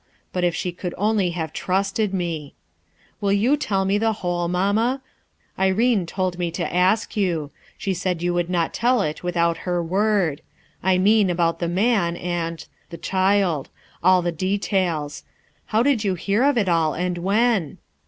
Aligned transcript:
But 0.33 0.43
if 0.43 0.57
& 0.77 0.77
could 0.79 0.95
only 0.97 1.29
have 1.29 1.53
trusted 1.53 2.11
me! 2.11 2.55
"Will 3.21 3.31
you 3.31 3.55
tell 3.55 3.85
mc 3.85 3.99
the 3.99 4.13
whole, 4.13 4.47
mamma? 4.47 4.99
I 5.59 5.69
rcne 5.69 6.07
told 6.07 6.39
me 6.39 6.49
to 6.53 6.73
ask 6.73 7.15
you; 7.15 7.51
she 7.77 7.93
said 7.93 8.23
you 8.23 8.33
would 8.33 8.49
not 8.49 8.73
tell 8.73 9.03
it 9.03 9.21
without 9.21 9.57
her 9.57 9.83
word. 9.83 10.41
I 10.81 10.97
mean 10.97 11.29
about 11.29 11.59
the 11.59 11.67
man 11.69 12.15
and— 12.17 12.65
the 12.89 12.97
child; 12.97 13.69
all 14.01 14.23
the 14.23 14.31
details. 14.31 15.23
How 15.67 15.83
did 15.83 16.03
you 16.03 16.15
hear 16.15 16.45
of 16.45 16.57
it 16.57 16.67
all, 16.67 16.95
and 16.95 17.19
when?" 17.19 17.77